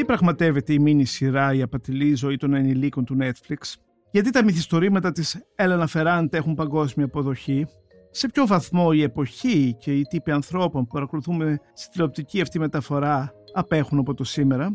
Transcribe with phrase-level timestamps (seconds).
[0.00, 3.74] γιατί πραγματεύεται η μίνι σειρά «Η απατηλή ζωή των ενηλίκων» του Netflix,
[4.10, 7.66] γιατί τα μυθιστορήματα της Έλενα Φεράντε έχουν παγκόσμια αποδοχή,
[8.10, 13.32] σε ποιο βαθμό η εποχή και οι τύποι ανθρώπων που παρακολουθούμε στη τηλεοπτική αυτή μεταφορά
[13.52, 14.72] απέχουν από το σήμερα;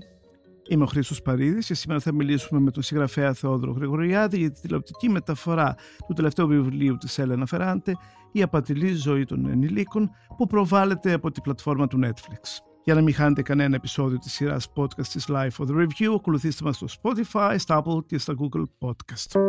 [0.70, 4.62] Είμαι ο Χρήστος Παρίδης και σήμερα θα μιλήσουμε με τον συγγραφέα Θεόδωρο Γρηγοριάδη για τη
[4.62, 5.76] τηλεοπτική μεταφορά
[6.08, 7.94] του τελευταίου βιβλίου της Έλενα Φεράντε
[8.32, 12.75] «Η απατηλή ζωή των ενηλίκων» που προβάλλεται από τη πλατφόρμα του Netflix.
[12.85, 16.65] Για να μην χάνετε κανένα επεισόδιο της σειράς podcast της Life for the Review, ακολουθήστε
[16.65, 19.41] μας στο Spotify, στα Apple και στα Google Podcast.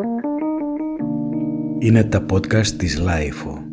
[1.79, 3.69] Είναι τα podcast της Life.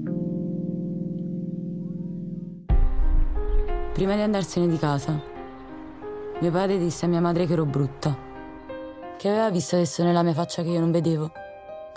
[3.94, 5.12] Prima di andarsene di casa,
[6.40, 8.16] mio padre disse a mia madre che ero brutta,
[9.18, 11.32] che aveva visto adesso nella mia faccia che io non vedevo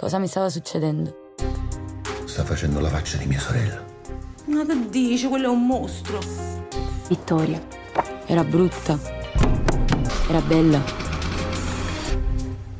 [0.01, 1.33] cosa mi stava succedendo.
[2.25, 3.85] Sta facendo la faccia di mia sorella.
[4.47, 5.27] Ma che dici?
[5.27, 6.54] Quello è un mostro.
[7.08, 7.60] Vittoria.
[8.26, 8.98] Era brutta.
[10.28, 10.82] Era bella.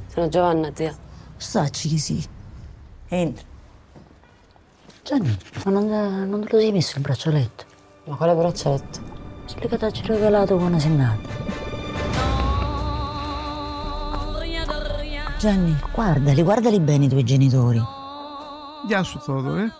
[0.08, 0.94] Sono Giovanna, zia.
[1.36, 2.24] Sacci che sì.
[3.08, 3.44] Entra.
[5.02, 5.86] Gianni, ma non,
[6.28, 7.64] non te lo sei messo il braccialetto?
[8.06, 8.98] Ma quale braccialetto?
[9.54, 11.28] Quello che a ha regalato quando sei nata.
[15.38, 17.80] Gianni, guardali, guardali bene i tuoi genitori.
[18.88, 19.04] Gli ha
[19.58, 19.70] eh?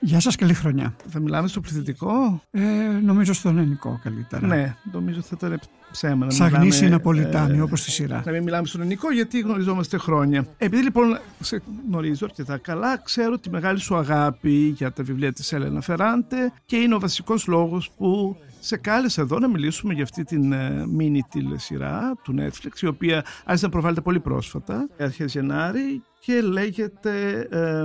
[0.00, 0.96] Γεια σας, καλή χρονιά.
[1.06, 2.62] Θα μιλάμε στο πληθυντικό; Ε,
[3.02, 4.46] νομίζω στον ελληνικό καλύτερα.
[4.46, 8.22] Ναι, νομίζω θα ήταν ψέμα να Σαν μιλάμε, γνήσι Ναπολιτάνη, ε, όπως στη σειρά.
[8.26, 10.46] Να μην μιλάμε στον ελληνικό γιατί γνωριζόμαστε χρόνια.
[10.58, 15.52] Επειδή λοιπόν σε γνωρίζω αρκετά καλά, ξέρω τη μεγάλη σου αγάπη για τα βιβλία της
[15.52, 20.24] Έλενα Φεράντε και είναι ο βασικός λόγος που σε κάλεσα εδώ να μιλήσουμε για αυτή
[20.24, 26.02] την ε, mini τηλεσυρά του Netflix, η οποία άρχισε να προβάλλεται πολύ πρόσφατα, αρχές Γενάρη,
[26.20, 27.84] και λέγεται ε,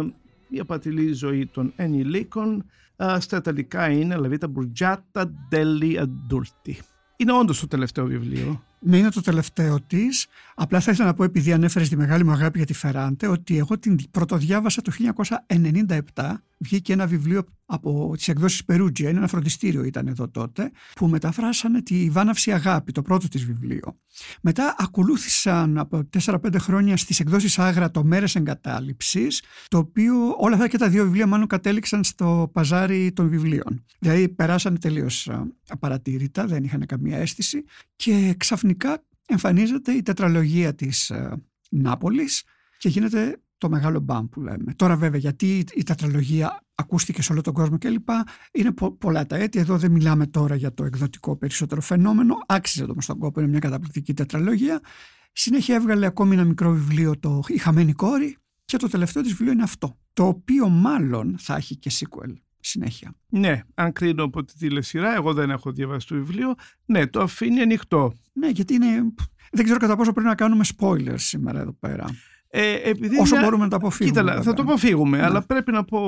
[0.53, 2.65] «Η απατηλή ζωή των ενηλίκων».
[2.95, 6.73] Ε, στα Ιταλικά είναι «La vita bruciata degli adulti».
[7.15, 8.63] Είναι όντως το τελευταίο βιβλίο.
[8.79, 10.27] Ναι, είναι το τελευταίο της.
[10.55, 13.57] Απλά θα ήθελα να πω, επειδή ανέφερες τη μεγάλη μου αγάπη για τη Φεράντε, ότι
[13.57, 14.91] εγώ την πρωτοδιάβασα το
[16.15, 16.33] 1997.
[16.63, 21.81] Βγήκε ένα βιβλίο από τις εκδόσεις Περούτζια, είναι ένα φροντιστήριο ήταν εδώ τότε, που μεταφράσανε
[21.81, 23.97] τη Βάναυση Αγάπη, το πρώτο της βιβλίο.
[24.41, 30.67] Μετά ακολούθησαν από 4-5 χρόνια στις εκδόσεις Άγρα το Μέρες Εγκατάλειψης, το οποίο όλα αυτά
[30.67, 33.85] και τα δύο βιβλία μάλλον κατέληξαν στο παζάρι των βιβλίων.
[33.99, 35.29] Δηλαδή περάσανε τελείως
[35.67, 37.63] απαρατήρητα, δεν είχαν καμία αίσθηση
[37.95, 42.43] και ξαφνικά εμφανίζεται η τετραλογία της ε, Νάπολης
[42.77, 44.73] και γίνεται το μεγάλο μπαμ που λέμε.
[44.75, 48.09] Τώρα βέβαια γιατί η τετραλογία ακούστηκε σε όλο τον κόσμο κλπ.
[48.51, 49.59] Είναι πο- πολλά τα έτη.
[49.59, 52.35] Εδώ δεν μιλάμε τώρα για το εκδοτικό περισσότερο φαινόμενο.
[52.47, 54.79] Άξιζε το στον κόπο, είναι μια καταπληκτική τετραλογία.
[55.31, 59.51] Συνέχεια έβγαλε ακόμη ένα μικρό βιβλίο το «Η χαμένη κόρη» και το τελευταίο της βιβλίο
[59.51, 59.97] είναι αυτό.
[60.13, 63.15] Το οποίο μάλλον θα έχει και sequel συνέχεια.
[63.29, 67.61] Ναι, αν κρίνω από τη τηλεσυρά, εγώ δεν έχω διαβάσει το βιβλίο, ναι, το αφήνει
[67.61, 68.13] ανοιχτό.
[68.33, 69.13] Ναι, γιατί είναι...
[69.51, 72.05] Δεν ξέρω κατά πόσο πρέπει να κάνουμε spoilers σήμερα εδώ πέρα.
[72.55, 74.09] Ε, επειδή Όσο μια- μπορούμε να τα αποφύγουμε.
[74.09, 74.41] Κοίτα, βέβαια.
[74.41, 75.23] θα το αποφύγουμε, Ναι.
[75.23, 76.01] αλλά πρέπει να πω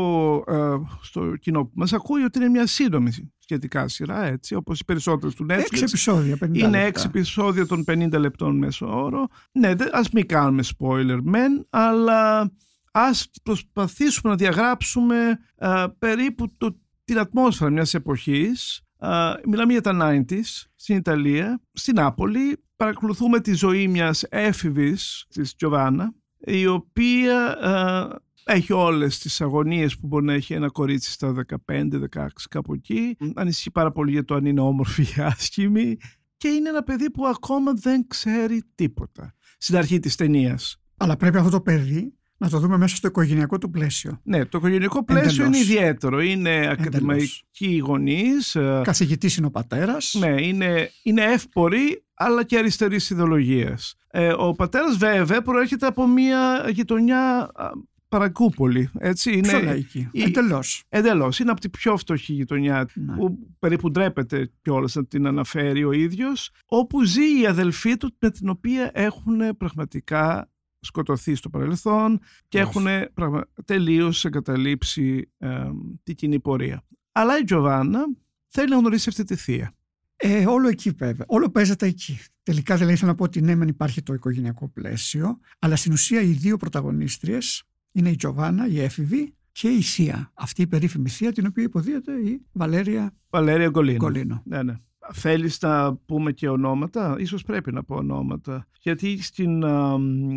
[0.48, 0.54] ε,
[1.02, 5.36] στο κοινό που μας ακούει ότι είναι μια σύντομη σχετικά σειρά, έτσι, όπως οι περισσότερες
[5.36, 5.58] του Netflix.
[5.58, 6.78] Έξι επεισόδια, 50 Είναι λεπτά.
[6.78, 9.28] έξι επεισόδια των 50 λεπτών μέσω όρο.
[9.52, 12.52] Ναι, δεν- ας μην κάνουμε spoiler μεν, αλλά
[12.92, 18.82] ας προσπαθήσουμε να διαγράψουμε α, περίπου το, την ατμόσφαιρα μιας εποχής.
[18.98, 22.64] Α, μιλάμε για τα 90s στην Ιταλία, στην Νάπολη.
[22.76, 26.14] Παρακολουθούμε τη ζωή μιας έφηβης της Τζοβάνα,
[26.46, 28.08] η οποία α,
[28.46, 33.18] έχει όλες τις αγωνίες που μπορεί να έχει ένα κορίτσι στα 15-16 κάπου εκεί.
[33.36, 35.98] Ανησυχεί πάρα πολύ για το αν είναι όμορφη ή άσχημη
[36.38, 40.78] και είναι ένα παιδί που ακόμα δεν ξέρει τίποτα στην αρχή της ταινίας.
[40.98, 44.20] Αλλά πρέπει αυτό το παιδί να το δούμε μέσα στο οικογενειακό του πλαίσιο.
[44.24, 45.48] Ναι, το οικογενειακό πλαίσιο Εντελώς.
[45.48, 46.22] είναι ιδιαίτερο.
[46.22, 50.16] Είναι ακαδημαϊκοί γονείς, ε, Καθηγητής είναι ο πατέρας.
[50.20, 53.96] ναι, είναι, είναι εύποροι αλλά και αριστερής ιδεολογίας.
[54.12, 57.70] Ε, ο πατέρας βέβαια προέρχεται από μια γειτονιά α,
[58.10, 58.90] παρακούπολη.
[59.00, 60.10] Έτσι, είναι, Πιο λαϊκή.
[60.12, 60.84] η- Εντελώς.
[60.90, 61.40] Εντελώς.
[61.40, 63.16] Είναι από τη πιο φτωχή γειτονιά Ναι.
[63.16, 68.30] που περίπου ντρέπεται κιόλας να την αναφέρει ο ίδιος, όπου ζει η αδελφή του με
[68.32, 70.50] την οποία έχουν πραγματικά
[70.86, 72.62] σκοτωθεί στο παρελθόν και Yes.
[72.62, 73.44] έχουν πραγμα...
[73.66, 75.70] τελείως εγκαταλείψει ε,
[76.04, 76.84] την κοινή πορεία.
[77.12, 78.00] Αλλά η Τζοβάνα
[78.48, 79.74] θέλει να γνωρίσει αυτή τη θεία.
[80.16, 81.26] Ε, όλο εκεί βέβαια.
[81.28, 82.20] Όλο παίζεται εκεί.
[82.44, 86.22] Τελικά δηλαδή ήθελα να πω ότι ναι, μεν υπάρχει το οικογενειακό πλαίσιο, αλλά στην ουσία
[86.22, 90.32] οι δύο πρωταγωνίστριες είναι η Τζοβάνα, η έφηβη, και η θεία.
[90.34, 93.98] Αυτή η περίφημη θεία την οποία υποδίεται η Βαλέρια Βαλέρια Γκολίνο.
[93.98, 94.42] Γκολίνο.
[94.46, 94.76] Ναι, ναι.
[95.14, 98.68] Θέλεις να πούμε και ονόματα, ίσως πρέπει να πω ονόματα.
[98.80, 100.30] Γιατί στην, α, μ,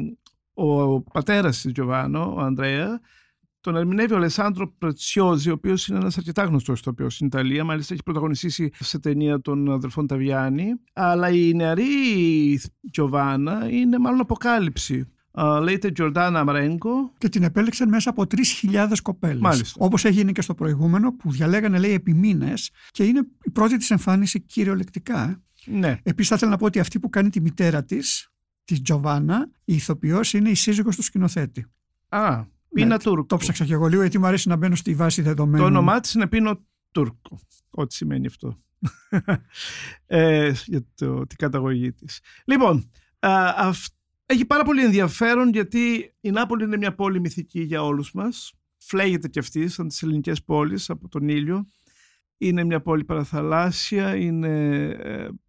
[0.59, 3.01] ο πατέρας της Τζοβάνο, ο Ανδρέα,
[3.61, 7.65] Τον ερμηνεύει ο Αλεσάνδρο Πρετσιόζη, ο οποίος είναι ένας αρκετά γνωστός ηθοποιό στην Ιταλία.
[7.65, 10.75] Μάλιστα έχει πρωταγωνιστήσει σε ταινία των αδελφών Ταβιάννη.
[10.93, 11.85] Αλλά η νεαρή
[12.93, 15.09] Τζοβάνα είναι μάλλον αποκάλυψη.
[15.41, 17.13] Uh, λέγεται Τζορντάνα Μαρέγκο.
[17.19, 18.25] Και την επέλεξαν μέσα από
[18.73, 19.41] 3.000 κοπέλες.
[19.41, 19.85] Μάλιστα.
[19.85, 22.53] Όπως έγινε και στο προηγούμενο, που διαλέγανε, λέει, επί μήνε
[22.91, 25.43] και είναι η πρώτη της εμφάνιση κυριολεκτικά.
[25.67, 25.79] ε.
[25.79, 25.99] Ναι.
[26.03, 28.29] Επίσης, θα ήθελα να πω ότι αυτή που κάνει τη μητέρα της,
[28.69, 31.67] τη Τζοβάνα, η ηθοποιός, είναι η σύζυγος του σκηνοθέτη.
[32.09, 33.27] Α, Πίνα Ναι, Τούρκο.
[33.27, 35.61] Το ψάξα και εγώ λίγο, γιατί μου αρέσει να μπαίνω στη βάση δεδομένων.
[35.61, 37.41] Το όνομά της είναι Πίνο Τούρκο.
[37.71, 38.59] Ό,τι σημαίνει αυτό.
[40.07, 42.21] ε, για το, την καταγωγή της.
[42.45, 43.95] Λοιπόν, α, αυ-
[44.27, 48.53] έχει πάρα πολύ ενδιαφέρον γιατί η Νάπολη είναι μια πόλη μυθική για όλους μας.
[48.77, 51.65] Φλέγεται κι αυτή σαν τις ελληνικές πόλεις από τον ήλιο.
[52.39, 54.97] Είναι μια πόλη παραθαλάσσια, είναι...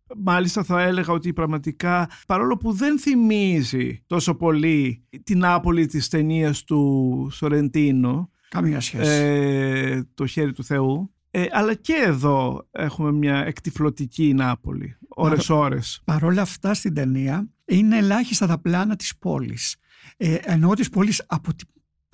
[0.10, 6.08] ε, Μάλιστα θα έλεγα ότι πραγματικά παρόλο που δεν θυμίζει τόσο πολύ την Νάπολη της
[6.08, 9.10] ταινίας του Σορεντίνο Καμία σχέση.
[9.12, 11.14] ε, το χέρι του Θεού.
[11.32, 16.02] Ε, αλλά και εδώ έχουμε μια εκτιφλωτική Νάπολη, ώρες-ώρες.
[16.06, 19.76] Παρ' όλα αυτά στην ταινία είναι ελάχιστα τα πλάνα της πόλης.
[20.18, 21.64] Ε, εννοώ της πόλης από τη,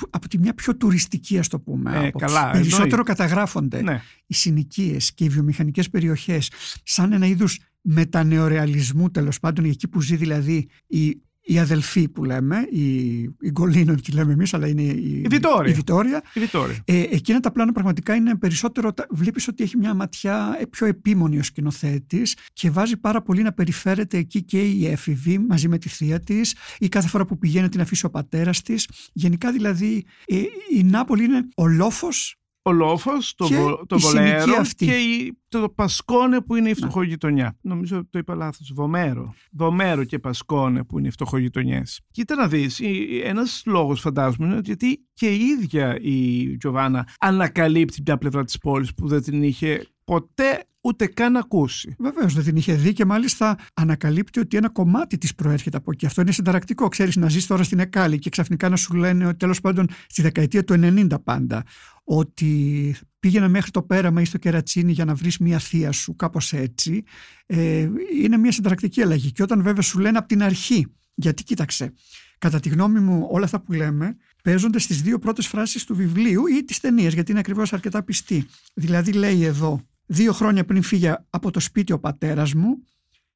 [0.09, 2.25] από τη μια πιο τουριστική ας το πούμε Ε, άποψη.
[2.25, 3.03] καλά, Περισσότερο εννοείται.
[3.13, 6.51] καταγράφονται Ναι, οι συνοικίες και οι βιομηχανικές περιοχές
[6.83, 12.57] σαν ένα είδους μετανεορεαλισμού τέλος πάντων εκεί που ζει δηλαδή η, η αδελφή που λέμε,
[12.71, 12.85] η,
[13.21, 15.71] η Γκολίνο τη λέμε εμείς αλλά είναι η, Η Βιτόρια.
[15.71, 16.75] η Βιτόρια η Βιτόρια.
[16.85, 18.93] ε, εκείνα τα πλάνα πραγματικά είναι περισσότερο.
[18.93, 23.41] τα- Βλέπεις ότι έχει μια ματιά ε, πιο επίμονη ο σκηνοθέτης και βάζει πάρα πολύ
[23.41, 27.37] να περιφέρεται εκεί και η έφηβη μαζί με τη θεία της ή κάθε φορά που
[27.37, 28.89] πηγαίνει να την αφήσει ο πατέρας της.
[29.13, 30.35] Γενικά δηλαδή ε,
[30.77, 32.35] η Νάπολη είναι ο λόφος.
[32.67, 34.85] Ο Λόφος, το, Και βο, το η συνοικία Βολέρο αυτή.
[34.85, 37.57] και η, το Πασκόνε που είναι η φτωχογειτονιά.
[37.61, 38.71] Νομίζω το είπα λάθος.
[38.75, 39.33] Βομέρο.
[39.51, 42.01] Βομέρο και Πασκόνε που είναι οι φτωχογειτονιές.
[42.11, 47.07] Κοίτα να δεις, η- ένας λόγος φαντάζομαι είναι ότι γιατί και η ίδια η Τζοβάνα
[47.19, 51.95] ανακαλύπτει μια πλευρά της πόλης που δεν την είχε ποτέ ούτε καν ακούσει.
[51.99, 56.05] Βεβαίως δεν την είχε δει και μάλιστα ανακαλύπτει ότι ένα κομμάτι της προέρχεται από εκεί.
[56.05, 56.87] Αυτό είναι συνταρακτικό.
[56.87, 60.21] Ξέρεις να ζει τώρα στην Εκάλη και ξαφνικά να σου λένε ότι τέλος πάντων στη
[60.21, 61.63] δεκαετία του 90 πάντα
[62.03, 66.53] ότι πήγαινε μέχρι το πέραμα ή στο κερατσίνι για να βρεις μία θεία σου, κάπως
[66.53, 67.03] έτσι.
[67.45, 67.89] Ε,
[68.21, 69.31] είναι μια συνταρακτική αλλαγή.
[69.31, 71.93] Και όταν βέβαια σου λένε από την αρχή, γιατί κοίταξε,
[72.37, 76.47] κατά τη γνώμη μου, όλα αυτά που λέμε παίζονται στις δύο πρώτες φράσεις του βιβλίου
[76.47, 78.47] ή τη ταινία, γιατί είναι ακριβώς αρκετά πιστή.
[78.73, 82.83] Δηλαδή λέει εδώ, δύο χρόνια πριν φύγει από το σπίτι ο πατέρας μου,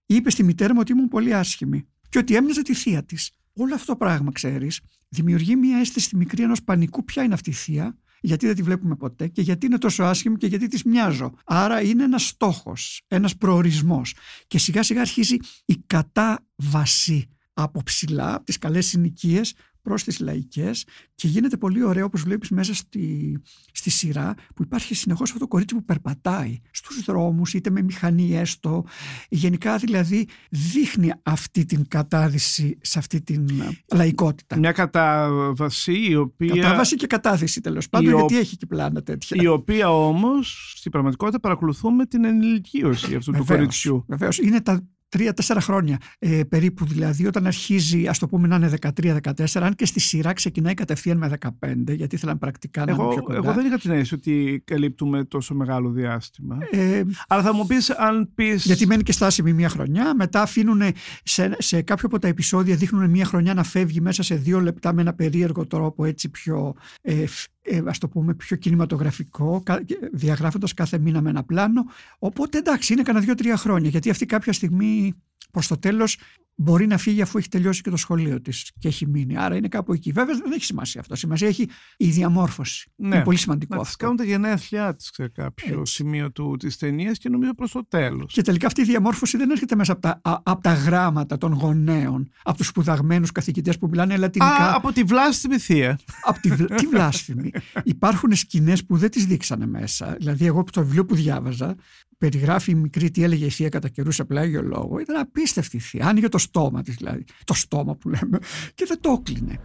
[0.06, 3.32] είπε στη μητέρα μου ότι ήμουν πολύ άσχημη και ότι έμοιαζε τη θεία της.
[3.54, 4.80] Όλο αυτό το πράγμα, ξέρεις,
[5.10, 7.04] δημιουργεί μια αίσθηση στη μικρή ενός πανικού.
[7.04, 10.38] Ποια είναι αυτή η θεία, γιατί δεν τη βλέπουμε ποτέ και γιατί είναι τόσο άσχημη
[10.38, 11.34] και γιατί της μοιάζω.
[11.46, 14.16] Άρα είναι ένας στόχος, ένας προορισμός.
[14.48, 20.86] Και σιγά σιγά αρχίζει η κατάβαση από ψηλά, από τις καλές συνοικίες προς τις λαϊκές
[21.16, 23.38] και γίνεται πολύ ωραίο όπως βλέπεις μέσα στη,
[23.72, 28.36] στη σειρά που υπάρχει συνεχώς αυτό το κορίτσι που περπατάει στους δρόμους είτε με μηχανή
[28.38, 28.84] έστω
[29.30, 34.58] γενικά δηλαδή δείχνει αυτή την κατάδυση σε αυτή την ε, λαϊκότητα.
[34.58, 39.02] Μια κατάβαση η οποία, Κατάβαση και κατάδυση τέλος πάντων η ο- γιατί έχει και πλάνα
[39.04, 39.42] τέτοια.
[39.42, 44.04] η οποία όμως στην πραγματικότητα παρακολουθούμε την ενηλικίωση αυτού του Βεβαίως, κοριτσιού.
[44.08, 44.38] Βεβαίως.
[44.38, 48.70] Είναι τα τρία-τέσσερα χρόνια ε, περίπου δηλαδή όταν αρχίζει ας το πούμε να είναι
[49.04, 51.50] 13-14 αν και στη σειρά ξεκινάει κατευθείαν με 15
[51.88, 53.38] γιατί ήθελαν πρακτικά να είναι πιο Εγώ, κοντά.
[53.38, 56.58] εγώ δεν είχα την αίσθηση ότι καλύπτουμε τόσο μεγάλο διάστημα.
[56.72, 58.66] Ε, Αλλά θα μου πεις αν πεις...
[58.66, 60.82] γιατί μένει και στάσιμη μία χρονιά, μετά αφήνουν
[61.24, 64.94] σε, σε κάποιο από τα επεισόδια δείχνουν μία χρονιά να φεύγει μέσα σε δύο λεπτά
[64.94, 69.84] με ένα περίεργο τρόπο έτσι πιο, ε, φ- ε, ας το πούμε, πιο κινηματογραφικό, κα-
[69.84, 71.86] και διαγράφοντας κάθε μήνα με ένα πλάνο.
[72.20, 75.14] Οπότε εντάξει, είναι κανένα δύο-τρία χρόνια, γιατί αυτή κάποια στιγμή
[75.52, 76.18] προς το τέλος
[76.62, 79.38] μπορεί να φύγει αφού έχει τελειώσει και το σχολείο της και έχει μείνει.
[79.38, 80.12] Άρα είναι κάπου εκεί.
[80.12, 81.16] Βέβαια δεν έχει σημασία αυτό.
[81.16, 82.92] Σημασία έχει η διαμόρφωση.
[82.96, 83.16] Ναι.
[83.16, 84.04] Είναι πολύ σημαντικό Να της αυτό.
[84.04, 85.94] κάνουν τα γενέθλιά της σε κάποιο Έτσι.
[85.94, 88.34] σημείο του, της ταινίας και νομίζω προς το τέλος.
[88.34, 91.54] Και τελικά αυτή η διαμόρφωση δεν έρχεται μέσα από τα, α- από τα γράμματα των
[91.54, 94.56] γονέων, από τους σπουδαγμένους καθηγητές που μιλάνε λατινικά.
[94.56, 96.00] Α, από τη βλάστημη θεία.
[96.24, 97.50] από τη, βλ- τη βλάσφημη.
[97.84, 100.16] Υπάρχουν σκηνές που δεν τις δείξανε μέσα.
[100.20, 101.76] Δηλαδή, εγώ το βιβλίο που διάβαζα,
[102.18, 105.00] περιγράφει η μικρή τι έλεγε η θεία κατά καιρούς σε πλάγιο λόγο.
[105.00, 106.08] Ήταν απίστευτη η θεία.
[106.08, 108.40] Άνοιγε το το στόμα της, δηλαδή το στόμα που λέμε
[108.76, 109.60] και δεν το κλίνει.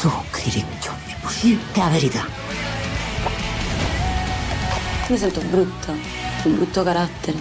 [0.00, 2.26] Tu cricchio mi che è la verità.
[5.08, 5.92] Mi sento brutta.
[6.44, 7.36] Un brutto carattere.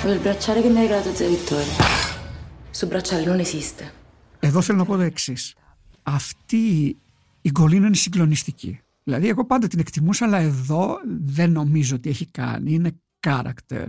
[0.00, 2.13] Quel bracciale che mi ha regalato zia Vittoria.
[2.78, 3.92] Su bracciale non esiste.
[4.40, 5.54] Εδώ θέλω να πω το εξής.
[6.02, 6.96] Αυτή
[7.40, 8.80] η γκολίνα είναι συγκλονιστική.
[9.04, 12.72] Δηλαδή, εγώ πάντα την εκτιμούσα, αλλά εδώ δεν νομίζω ότι έχει κάνει.
[12.72, 13.86] Είναι character.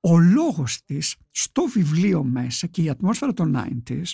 [0.00, 4.12] Ο λόγος της στο βιβλίο μέσα και η ατμόσφαιρα των 90s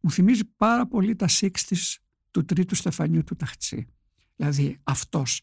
[0.00, 1.96] μου θυμίζει πάρα πολύ τα 60s
[2.30, 3.86] του τρίτου στεφανιού του Ταχτσί.
[4.36, 5.42] Δηλαδή αυτός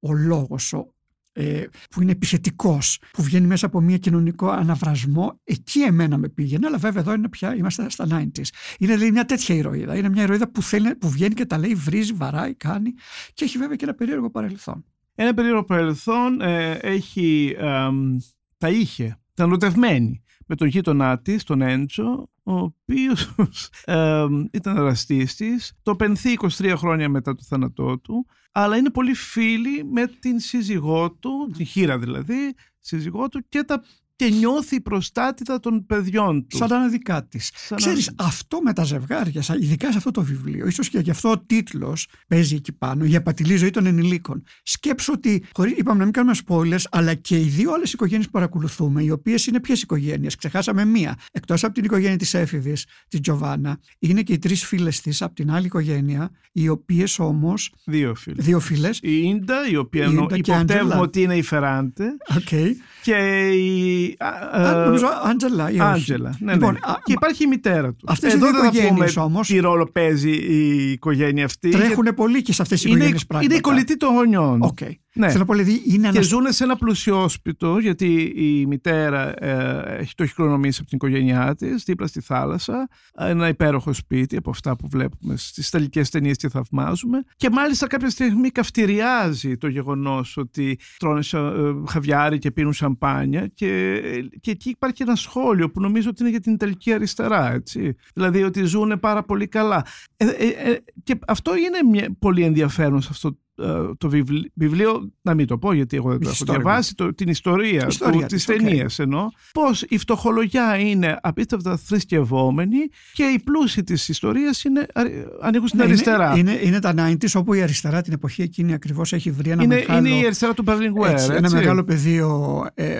[0.00, 0.94] ο λόγος, ο,
[1.40, 6.66] ε, που είναι επιθετικός, που βγαίνει μέσα από μια κοινωνικό αναβρασμό, εκεί εμένα με πήγαινε,
[6.66, 8.48] αλλά βέβαια εδώ είναι πια, είμαστε στα 90s.
[8.78, 9.96] Είναι δηλαδή μια τέτοια ηρωίδα.
[9.96, 12.92] Είναι μια ηρωίδα που, θέλει, που βγαίνει και τα λέει, βρίζει, βαράει, κάνει
[13.32, 14.84] και έχει βέβαια και ένα περίεργο παρελθόν.
[15.14, 18.16] Ένα περίεργο παρελθόν ε, έχει, εμ,
[18.58, 23.34] τα είχε, ήταν ερωτευμένη με τον γείτονά της, τον Έντσο, ο οποίος
[23.84, 29.14] εμ, ήταν εραστής της, το πενθεί 23 χρόνια μετά το θάνατό του, αλλά είναι πολύ
[29.14, 33.84] φίλοι με την σύζυγό του, την χείρα δηλαδή, σύζυγό του και, τα,
[34.20, 36.58] και νιώθει η προστάτιδα των παιδιών τους.
[36.58, 37.50] Σαν να είναι δικά της.
[37.54, 40.98] Σαν να- Ξέρεις, αυτό με τα ζευγάρια, σαν- ειδικά σε αυτό το βιβλίο, ίσως και
[40.98, 44.42] γι' αυτό ο τίτλος παίζει εκεί πάνω, η απατηλή ζωή των ενηλίκων.
[44.62, 48.32] Σκέψου ότι, χωρίς, είπαμε να μην κάνουμε spoilers, αλλά και οι δύο άλλες οικογένειες που
[48.32, 51.16] παρακολουθούμε, οι οποίες είναι ποιες οικογένειες, ξεχάσαμε μία.
[51.32, 55.34] Εκτός από την οικογένεια της έφηβης, τη Τζοβάνα, είναι και οι τρεις φίλες της από
[55.34, 57.54] την άλλη οικογένεια, οι οποίες όμως.
[57.84, 58.36] Δύο φίλοι.
[58.42, 58.98] Δύο φίλες.
[59.02, 60.98] Η Ίντα, η οποία Η Ίντα και η υποπτεύουμε Άντζελα.
[61.00, 62.04] ότι είναι η Φεράντε,
[62.38, 62.70] Okay.
[63.02, 64.26] και η α,
[64.60, 65.80] Α, ε, νομίζω Άντζελα ή όχι.
[65.80, 66.34] Άντζελα.
[66.38, 66.78] Ναι, Λοιπόν, ναι.
[66.82, 68.02] α, και υπάρχει η μητέρα τους.
[68.06, 71.68] Αυτές οι Εδώ δύο δεν θα πούμε οικογένειες όμως- τι ρόλο παίζει η οικογένεια αυτή.
[71.70, 73.52] Τρέχουν πολύ και σε αυτές τι είναι, οικογένειες πράγματα.
[73.52, 74.62] είναι η κολλητή των γονιών.
[74.62, 74.78] Οκ.
[75.14, 75.26] Ναι.
[75.26, 79.98] Θέλω να πω, δηλαδή, είναι Και ένας ζουν σε ένα πλουσιόσπιτο, γιατί η μητέρα ε,
[79.98, 82.88] έχει, το έχει κληρονομήσει από την οικογένειά της, δίπλα στη θάλασσα.
[83.14, 87.24] Ένα υπέροχο σπίτι από αυτά που βλέπουμε στις ιταλικές ταινίες και θαυμάζουμε.
[87.36, 93.46] Και μάλιστα κάποια στιγμή καυτηριάζει το γεγονός ότι τρώνε σα- ε, χαβιάρι και πίνουν σαμπάνια.
[93.46, 94.00] Και,
[94.40, 97.52] και εκεί υπάρχει ένα σχόλιο που νομίζω ότι είναι για την Ιταλική αριστερά.
[97.52, 97.94] Έτσι.
[98.14, 99.86] Δηλαδή ότι ζουν πάρα πολύ καλά.
[100.16, 103.49] Ε, ε, ε, και αυτό είναι μια, πολύ ενδιαφέρον σε αυτό ε,
[103.98, 106.54] το βιβλίο, βιβλίο, να μην το πω γιατί εγώ δεν το έχω Ιστορία.
[106.62, 108.62] διαβάσει, το, την ιστορία, Ιστορία του, της, της οκ.
[108.62, 112.78] ταινίας εννοώ, πώς η φτωχολογιά είναι απίστευτα θρησκευόμενη
[113.12, 116.36] και οι πλούσιοι της ιστορίας είναι, αρι- ανήκουν στην Ναι, αριστερά.
[116.36, 119.62] Είναι, είναι, είναι τα 90s όπου η αριστερά την εποχή εκείνη ακριβώς έχει βρει ένα
[119.62, 121.06] είναι, μεγάλο, είναι η αριστερά του Berlinguer.
[121.10, 121.54] έτσι, ένα έτσι.
[121.54, 122.98] μεγάλο πεδίο ε,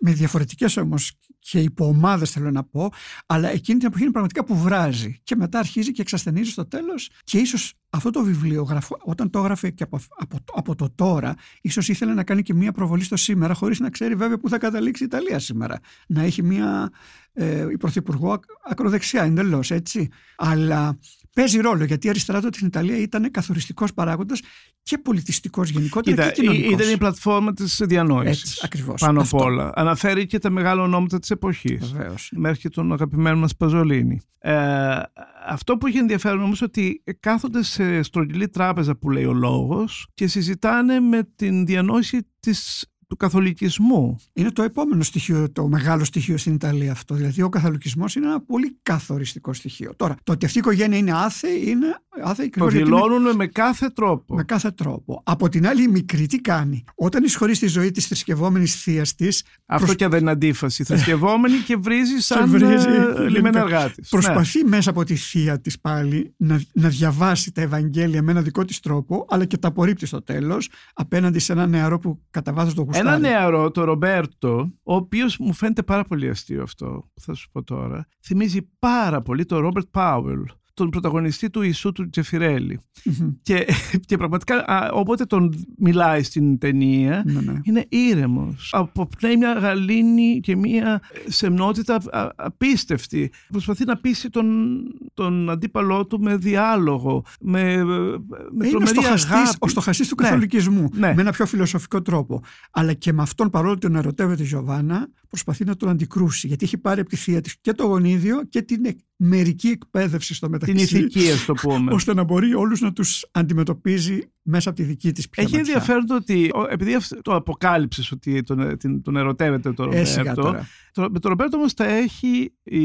[0.00, 1.12] με διαφορετικές όμως
[1.50, 2.90] και υποομάδες θέλω να πω
[3.26, 5.20] αλλά εκείνη την εποχή είναι πραγματικά που βράζει.
[5.22, 9.38] Και μετά αρχίζει και εξασθενίζει στο τέλος και ίσως αυτό το βιβλίο γραφω- όταν το
[9.38, 13.02] έγραφε και από, από, το- από το τώρα ίσως ήθελε να κάνει και μία προβολή
[13.04, 15.78] στο σήμερα χωρίς να ξέρει βέβαια που θα καταλήξει η Ιταλία σήμερα.
[16.06, 16.90] Να έχει μία
[17.32, 20.08] ε, η Πρωθυπουργό ακ- ακροδεξιά εντελώς, έτσι.
[20.36, 20.98] Αλλά
[21.34, 24.40] παίζει ρόλο γιατί η αριστερά τότε στην Ιταλία ήταν καθοριστικός παράγοντας
[24.82, 26.80] και πολιτιστικός γενικότερα Κοίτα, και κοινωνικός.
[26.80, 28.42] ήταν η πλατφόρμα της διανόησης.
[28.42, 29.00] Έτσι, ακριβώς.
[29.00, 29.36] Πάνω Αυτό.
[29.36, 29.72] απ' όλα.
[29.74, 31.92] Αναφέρει και τα μεγάλα ονόματα της εποχής.
[31.92, 32.32] Βεβαίως.
[32.36, 34.20] μέχρι και τον αγαπημένο μας Παζολίνη.
[34.38, 34.98] Ε,
[35.46, 40.26] αυτό που έχει ενδιαφέρον όμως ότι κάθονται σε στρογγυλή τράπεζα που λέει ο λόγος και
[40.26, 44.16] συζητάνε με την διανόηση της, του καθολικισμού.
[44.32, 47.14] Είναι το επόμενο στοιχείο, το μεγάλο στοιχείο στην Ιταλία αυτό.
[47.14, 49.92] Δηλαδή, ο καθολικισμός είναι ένα πολύ καθοριστικό στοιχείο.
[49.96, 51.86] Τώρα, το ότι αυτή η οικογένεια είναι άθεη, είναι
[52.22, 54.34] άθεη Το ακριβώς γιατί είναι δηλώνουν με κάθε τρόπο.
[54.34, 55.22] με κάθε τρόπο.
[55.24, 59.44] Από την άλλη, η μικρή τι κάνει; Όταν εισχωρεί στη ζωή της θρησκευόμενης θείας της,
[59.66, 60.84] Αυτό και δεν είναι αντίφαση.
[60.84, 63.28] Θρησκευόμενη και βρίζει σαν βρίζει, ε, γενικά.
[63.28, 64.08] λιμενεργά της.
[64.08, 68.64] προσπαθεί μέσα από τη θεία της πάλι να, να διαβάσει τα Ευαγγέλια με ένα δικό
[68.64, 72.74] της τρόπο, αλλά και τα απορρίπτει στο τέλος απέναντι σε ένα νεαρό που κατά βάθος
[72.74, 73.01] το γουστάρει.
[73.08, 77.50] Ένα νεαρό, το Ρομπέρτο, ο οποίος μου φαίνεται πάρα πολύ αστείο αυτό που θα σου
[77.50, 82.80] πω τώρα, θυμίζει πάρα πολύ τον Ρόμπερτ Πάουελ, τον πρωταγωνιστή του Ιησού του Τζεφιρέλη.
[83.04, 83.30] Μμμ.
[83.42, 83.66] Και,
[84.06, 87.52] και πραγματικά, α, όποτε τον μιλάει στην ταινία, Ναι, ναι.
[87.62, 88.68] είναι ήρεμος.
[88.72, 93.32] Αποπνέει μια γαλήνη και μια σεμνότητα α- απίστευτη.
[93.48, 94.76] Προσπαθεί να πείσει τον,
[95.14, 99.56] τον αντίπαλό του με διάλογο, με, με Είναι ο τρομερή στοχαστής, αγάπη.
[99.58, 100.26] ο στοχαστής του Ναι.
[100.28, 101.12] καθολικισμού Ναι.
[101.14, 102.42] με ένα πιο φιλοσοφικό τρόπο.
[102.70, 106.64] Αλλά και με αυτόν παρόλο που τον ερωτεύεται η Γιωβάνα προσπαθεί να τον αντικρούσει γιατί
[106.64, 110.48] έχει πάρει από τη θεία της και το γονίδιο και την εκ- μερική εκπαίδευση στο
[110.48, 111.92] μεταξύ Την ηθική, ας το πούμε.
[111.92, 115.72] ώστε να μπορεί όλους να τους αντιμετωπίζει μέσα από τη δική της πια Έχει ματιά.
[115.72, 120.04] ενδιαφέρον το ότι, ο- επειδή αυτό το αποκάλυψες ότι τον, την- τον ερωτεύεται τον Ε,
[120.04, 120.66] σιγά Ρομπέρτο, τώρα.
[120.92, 122.82] το- με τον Ρομπέρτο όμως τα έχει η,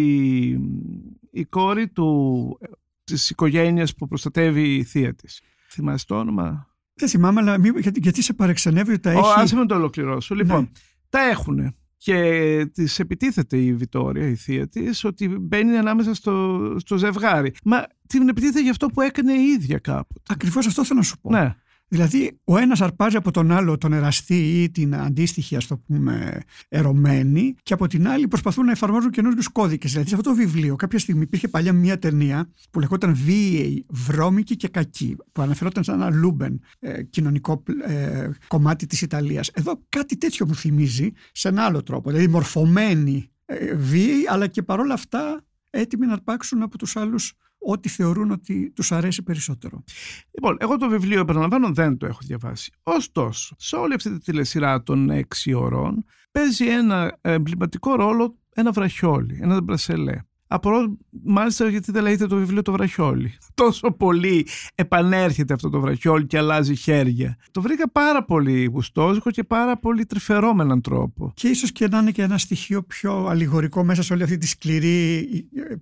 [1.32, 2.60] η κόρη του,
[3.04, 5.42] της οικογένειας που προστατεύει η θεία της.
[5.70, 9.20] Θυμάσαι το όνομα; Δεν θυμάμαι, αλλά μη, γιατί, γιατί σε παρεξενεύει ότι τα έχει.
[9.20, 10.36] Ω, άσε με το ολοκληρώσω.
[10.36, 10.68] Λοιπόν, Ναι.
[11.10, 11.76] τα έχουν.
[12.08, 17.54] Και της επιτίθεται η Βιτόρια, η θεία της, ότι μπαίνει ανάμεσα στο, στο ζευγάρι.
[17.64, 20.22] Μα την επιτίθεται για αυτό που έκανε η ίδια κάποτε.
[20.30, 21.30] Ακριβώς αυτό θέλω να σου πω.
[21.30, 21.56] Ναι.
[21.90, 26.42] Δηλαδή, ο ένας αρπάζει από τον άλλο τον εραστή ή την αντίστοιχη, ας το πούμε,
[26.70, 29.92] ερωμένη, και από την άλλη προσπαθούν να εφαρμόζουν καινούριους κώδικες.
[29.92, 34.56] Δηλαδή, σε αυτό το βιβλίο, κάποια στιγμή υπήρχε παλιά μια ταινία που λεγόταν βίαιοι, βρώμικοι
[34.56, 39.50] και κακοί, που αναφερόταν σαν ένα λούμπεν ε, κοινωνικό ε, κομμάτι της Ιταλίας.
[39.54, 42.10] Εδώ κάτι τέτοιο μου θυμίζει σε ένα άλλο τρόπο.
[42.10, 47.90] Δηλαδή, μορφωμένοι, ε, βίαιοι, αλλά και παρόλα αυτά έτοιμοι να αρπάξουν από τους άλλους ό,τι
[47.90, 49.84] θεωρούν ότι τους αρέσει περισσότερο.
[50.32, 52.72] Λοιπόν, εγώ το βιβλίο, επαναλαμβάνω, δεν το έχω διαβάσει.
[52.84, 59.40] Ωστόσο, σε όλη αυτή τη τηλεσειρά των έξι ωρών παίζει ένα εμβληματικό ρόλο ένα βραχιόλι,
[59.42, 60.20] ένα μπρασελέ.
[60.48, 63.34] Απορώ μάλιστα γιατί δεν λέγεται το βιβλίο το βραχιόλι.
[63.54, 67.38] Τόσο πολύ επανέρχεται αυτό το βραχιόλι και αλλάζει χέρια.
[67.52, 71.32] Το βρήκα πάρα πολύ γουστόζικο και πάρα πολύ τρυφερό με έναν τρόπο.
[71.36, 74.48] Και ίσως και να είναι και ένα στοιχείο πιο αλληγορικό μέσα σε όλη αυτή τη
[74.48, 75.28] σκληρή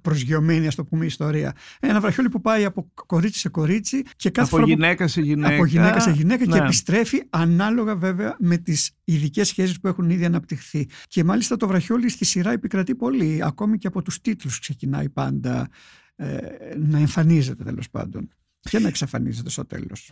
[0.02, 1.54] προσγειωμένη, ας το πούμε, ιστορία.
[1.80, 5.22] Ένα βραχιόλι που πάει από κορίτσι σε κορίτσι και κάθε από φορά που- γυναίκα σε
[5.22, 5.54] γυναίκα.
[5.54, 6.58] από γυναίκα σε γυναίκα και Ναι.
[6.58, 10.88] επιστρέφει ανάλογα βέβαια με τις ειδικές σχέσεις που έχουν ήδη αναπτυχθεί.
[11.08, 15.70] Και μάλιστα το βραχιόλι στη σειρά επικρατεί πολύ, ακόμη και από τους τίτλους ξεκινάει πάντα
[16.16, 16.38] ε,
[16.78, 20.12] να εμφανίζεται τέλος πάντων και να εξαφανίζεται στο τέλος.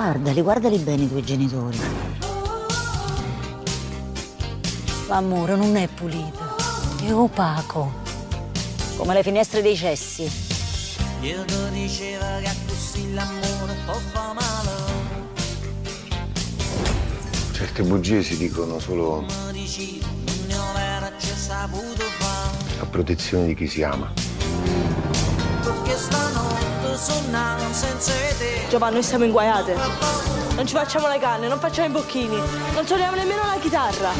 [0.00, 1.78] Guardali, guardali bene i tuoi genitori.
[5.08, 6.44] L'amore non è pulito,
[7.02, 7.82] è opaco,
[8.96, 10.47] come le finestre dei cessi.
[11.20, 14.70] Io ti dicevo che così l'amore può fare male
[17.52, 19.24] Certe bugie si dicono solo
[22.80, 24.12] a protezione di chi si ama.
[28.68, 29.74] Giovanni, noi siamo inguaiate.
[30.54, 32.36] Non ci facciamo le canne, non facciamo i bocchini,
[32.74, 34.10] non suoniamo nemmeno la chitarra.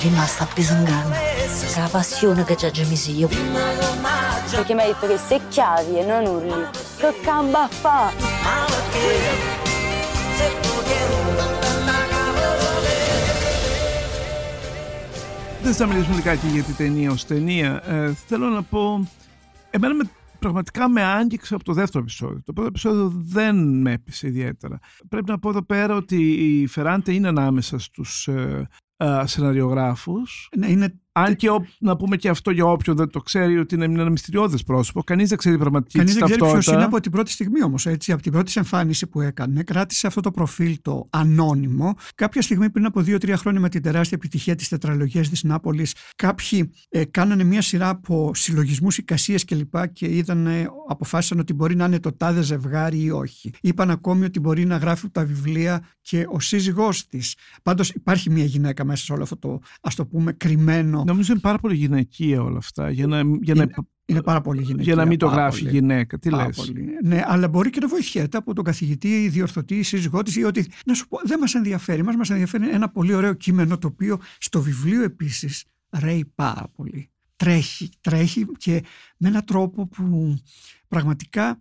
[0.00, 1.12] Rimasta a Pisangano.
[1.12, 3.28] È la passione che ci ha gemisi io.
[3.28, 8.12] Perché mi ha detto che se chiavi e non urli, che camba a fa?
[8.44, 9.06] Ma perché
[10.36, 11.56] se tu tieni una
[15.62, 17.82] Δεν θα μιλήσουμε λιγάκι για την ταινία ως ταινία.
[17.92, 19.08] Ε, θέλω να πω,
[19.70, 20.04] εμένα με,
[20.38, 22.42] πραγματικά με άγγιξε από το δεύτερο επεισόδιο.
[22.44, 24.78] Το πρώτο επεισόδιο δεν με έπεισε ιδιαίτερα.
[25.08, 28.66] Πρέπει να πω εδώ πέρα ότι η Φεράντε είναι ανάμεσα στους ε, ε,
[29.24, 30.48] σεναριογράφους.
[30.56, 33.74] Ναι, είναι Αν και ο- να πούμε και αυτό για όποιον δεν το ξέρει ότι
[33.74, 35.02] είναι ένα μυστηριώδες πρόσωπο.
[35.02, 36.84] Κανείς δεν ξέρει την πραγματική Κανείς της δεν ξέρει ποιος ταυτότητα.
[36.84, 37.86] είναι από την πρώτη στιγμή όμως.
[37.86, 41.94] Από την πρώτη εμφάνιση που έκανε, κράτησε αυτό το προφίλ το ανώνυμο.
[42.14, 46.70] Κάποια στιγμή πριν από δύο-τρία χρόνια, με την τεράστια επιτυχία της τετραλογίας της Νάπολης, κάποιοι
[46.88, 49.88] ε, κάνανε μια σειρά από συλλογισμούς, εικασίες κλπ.
[49.92, 53.50] Και είδαν, ε, αποφάσισαν ότι μπορεί να είναι το τάδε ζευγάρι ή όχι.
[53.60, 57.36] Είπαν ακόμη ότι μπορεί να γράφει τα βιβλία και ο σύζυγός της.
[57.62, 61.04] Πάντως υπάρχει μια γυναίκα μέσα σε όλο αυτό το ας το πούμε κρυμμένο.
[61.08, 62.90] Νομίζω είναι πάρα πολύ γυναικεία όλα αυτά.
[62.90, 63.74] Για να, για να, Είναι-
[64.06, 64.82] Είναι πάρα πολύ γυναικεία.
[64.82, 65.72] για να μην το πάρα γράφει πολύ.
[65.72, 66.18] γυναίκα.
[66.18, 66.86] Τι Πάρα λες; πολύ.
[67.04, 70.66] Ναι, αλλά μπορεί και να βοηθιέται από τον καθηγητή, διορθωτή, σύζυγό τη ή ότι.
[70.86, 72.02] Να σου πω, δεν μας ενδιαφέρει.
[72.02, 75.64] Μα μας ενδιαφέρει ένα πολύ ωραίο κείμενο το οποίο στο βιβλίο επίσης
[75.98, 77.10] ρέει πάρα πολύ.
[77.36, 78.82] Τρέχει, τρέχει και
[79.16, 80.38] με έναν τρόπο που
[80.88, 81.58] πραγματικά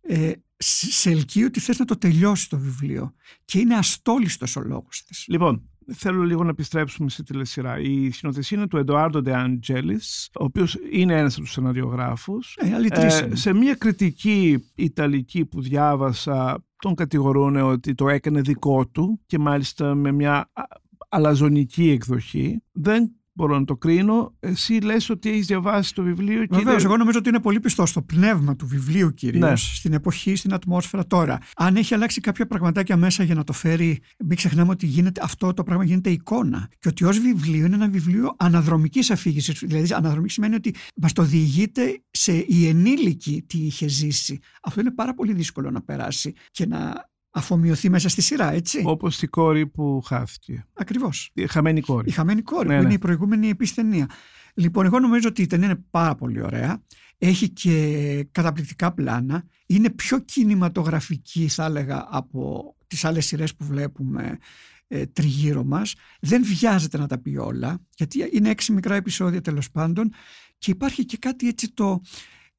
[0.00, 4.60] ε, σε σε ελκύει ότι θες να το τελειώσει το βιβλίο και είναι αστόλιστος ο
[4.60, 5.24] λόγος της.
[5.28, 7.78] Λοιπόν, θέλω λίγο να επιστρέψουμε στη τηλεσυρά.
[7.80, 12.56] Η σκηνοθεσία είναι του Εντοάρντο Ντε Αντζέλης, ο οποίος είναι ένας από τους σεναριογράφους.
[12.60, 13.34] Ε, άλλοι τρεις είναι.
[13.34, 19.94] σε μια κριτική ιταλική που διάβασα, τον κατηγορούν ότι το έκανε δικό του και μάλιστα
[19.94, 20.62] με μια α-
[21.08, 22.62] αλαζονική εκδοχή.
[22.72, 24.34] Δεν μπορώ να το κρίνω.
[24.40, 27.60] Εσύ λες ότι έχεις διαβάσει το βιβλίο και Βεβαίως, είναι- εγώ νομίζω ότι είναι πολύ
[27.60, 29.56] πιστό στο πνεύμα του βιβλίου κυρίως, Ναι.
[29.56, 31.38] στην εποχή, στην ατμόσφαιρα τώρα.
[31.56, 35.54] Αν έχει αλλάξει κάποια πραγματάκια μέσα για να το φέρει, μην ξεχνάμε ότι γίνεται, αυτό
[35.54, 36.68] το πράγμα γίνεται εικόνα.
[36.78, 39.58] Και ότι ως βιβλίο είναι ένα βιβλίο αναδρομικής αφήγησης.
[39.66, 44.38] Δηλαδή, αναδρομική σημαίνει ότι μας το διηγείται σε η ενήλικη τι είχε ζήσει.
[44.62, 48.82] Αυτό είναι πάρα πολύ δύσκολο να περάσει και να αφομοιωθεί μέσα στη σειρά, έτσι.
[48.84, 50.66] όπως η κόρη που χάθηκε.
[50.72, 51.30] Ακριβώς.
[51.34, 52.08] Η χαμένη κόρη.
[52.08, 52.84] Η χαμένη κόρη, Ναι, που ναι.
[52.84, 54.06] είναι η προηγούμενη επίσης ταινία.
[54.54, 56.82] Λοιπόν, εγώ νομίζω ότι η ταινία είναι πάρα πολύ ωραία.
[57.18, 59.44] Έχει και καταπληκτικά πλάνα.
[59.66, 64.38] Είναι πιο κινηματογραφική, θα έλεγα, από τις άλλες σειρές που βλέπουμε
[64.88, 65.94] ε, τριγύρω μας.
[66.20, 70.12] Δεν βιάζεται να τα πει όλα, γιατί είναι έξι μικρά επεισόδια τέλος πάντων
[70.58, 72.00] και υπάρχει και κάτι έτσι το...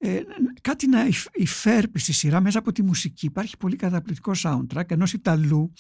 [0.01, 0.19] Ε,
[0.61, 3.25] κάτι να υφ- υφέρπει στη σειρά μέσα από τη μουσική.
[3.25, 5.73] Υπάρχει πολύ καταπληκτικό soundtrack ενός Ιταλού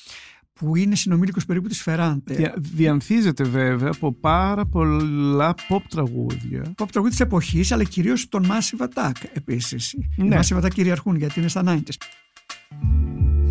[0.53, 2.33] που είναι συνομήλικος περίπου της Φεράντε.
[2.33, 6.61] Δια, διανθίζεται βέβαια από πάρα πολλά pop τραγούδια.
[6.61, 9.93] Pop τραγούδια της εποχής, αλλά κυρίως τον Massive Attack επίσης.
[9.93, 10.39] Οι Ναι.
[10.41, 11.97] Massive Attack κυριαρχούν γιατί είναι στα 90s.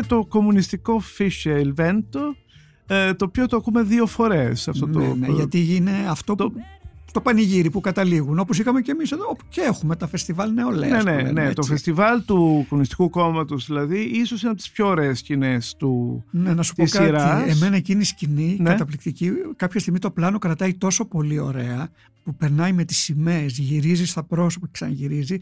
[0.00, 2.20] και το κομμουνιστικό Fischer Il Vento,
[2.86, 4.68] ε, το οποίο το ακούμε δύο φορές.
[4.68, 6.60] Αυτό το, Ναι, ναι, γιατί είναι αυτό το- που,
[7.12, 8.38] το πανηγύρι που καταλήγουν.
[8.38, 11.04] Όπως είχαμε και εμείς εδώ, όπου και έχουμε τα φεστιβάλ νεολαίας.
[11.04, 11.44] Ναι, που ναι, λένε, ναι.
[11.44, 11.70] Το έτσι.
[11.70, 16.62] φεστιβάλ του Κομμουνιστικού Κόμματος δηλαδή, ίσως είναι από τις πιο ωραίες σκηνές του, Ναι, να
[16.62, 17.04] σου πω της κάτι.
[17.04, 17.48] σειράς.
[17.56, 18.68] Εμένα εκείνη η σκηνή, Ναι.
[18.70, 21.88] καταπληκτική, κάποια στιγμή το πλάνο κρατάει τόσο πολύ ωραία
[22.24, 25.36] που περνάει με τις σημαίες, γυρίζει στα πρόσωπα και ξαναγυρίζει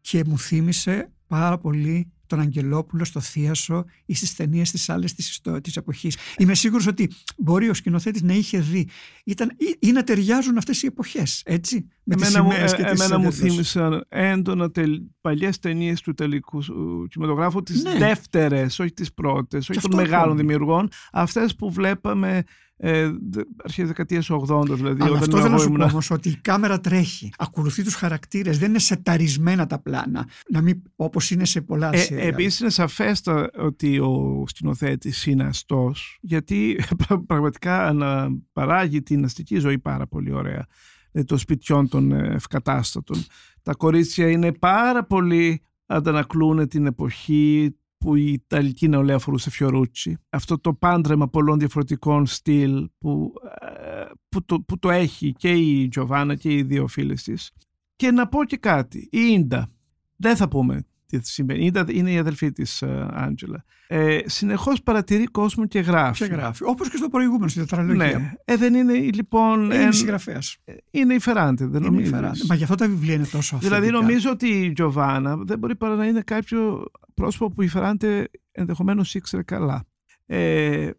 [0.00, 5.30] και μου θύμισε πάρα πολύ τον Αγγελόπουλο στο Θίασο ή στις ταινίες της άλλες της,
[5.30, 6.16] ιστο- της εποχής.
[6.38, 8.88] Είμαι σίγουρος ότι μπορεί ο σκηνοθέτης να είχε δει
[9.24, 12.76] ήταν, ή, ή να ταιριάζουν αυτές οι εποχές, έτσι, με τις Εμένα, μου, σημαίες ε,
[12.76, 13.52] και τις εμένα μου εντελώς.
[13.52, 17.94] θύμισαν έντονα τελ, παλιές ταινίες του τελικού ε, κινηματογράφου, τις Ναι.
[17.98, 20.40] δεύτερες, όχι τις πρώτες, όχι αυτό των μεγάλων ακόμη.
[20.40, 22.42] δημιουργών, αυτές που βλέπαμε
[22.84, 25.02] ε, δε- αρχές δεκαετίας 80 δηλαδή.
[25.02, 27.82] Αλλά όταν αυτό δεν εγώ να σου πω ήμουνα- όμως ότι η κάμερα τρέχει, ακολουθεί
[27.82, 32.22] τους χαρακτήρες, δεν είναι σεταρισμένα τα πλάνα, να μην, όπως είναι σε πολλά Ε, σειρά.
[32.22, 39.58] Επίσης είναι σαφέστα ότι ο σκηνοθέτης είναι αστός γιατί πρα- πραγματικά ανα- παράγει την αστική
[39.58, 40.66] ζωή πάρα πολύ ωραία
[41.12, 43.24] ε, των σπιτιών των ε, ευκατάστατων.
[43.62, 50.16] Τα κορίτσια είναι πάρα πολύ αντανακλούν την εποχή που η Ιταλική νεολαία φορούσε φιωρούτσι.
[50.30, 55.88] Αυτό το πάντρεμα πολλών διαφορετικών στυλ που, ε, που, το, που το έχει και η
[55.88, 57.50] Τζοβάνα και οι δύο φίλες της.
[57.96, 58.98] Και να πω και κάτι.
[58.98, 59.70] Η Ίντα,
[60.16, 60.84] δεν θα πούμε
[61.20, 61.62] τι συμβαίνει.
[61.62, 63.64] Η Ίντα είναι η αδελφή της ε, Άντζελα.
[63.86, 66.24] Ε, συνεχώς παρατηρεί κόσμο και γράφει.
[66.24, 66.64] Και γράφει.
[66.64, 68.18] Όπως και στο προηγούμενο, στη τετραλογία.
[68.18, 68.32] Ναι.
[68.44, 69.64] Ε, δεν είναι λοιπόν...
[69.64, 70.56] Είναι εν- συγγραφέας.
[70.90, 72.10] είναι η Φεράντε, δεν Είναι νομίζεις.
[72.10, 72.38] Φεράντε.
[72.48, 73.80] Μα γι' αυτό τα βιβλία είναι τόσο αυθεντικά.
[73.80, 78.28] Δηλαδή νομίζω ότι η Τζοβάνα δεν μπορεί παρά να είναι κάποιο πρόσωπο που η Φεράντε
[78.52, 79.84] ενδεχομένως ήξερε καλά.
[80.26, 80.90] Ε,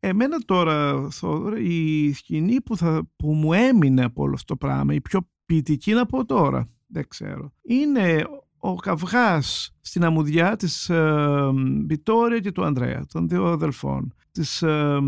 [0.00, 4.94] εμένα τώρα, Θόδωρα, η σκηνή που, θα, που μου έμεινε από όλο αυτό το πράγμα,
[4.94, 8.24] η πιο ποιητική να πω τώρα, δεν ξέρω, είναι
[8.64, 11.50] ο καυγάς στην αμμουδιά της ε,
[11.86, 14.98] Βιτόρια και του Ανδρέα, των δύο αδελφών, της, ε,